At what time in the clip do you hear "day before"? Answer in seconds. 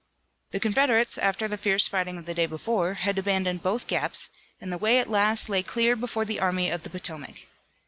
2.33-2.95